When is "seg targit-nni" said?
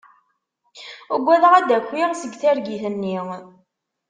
2.15-3.17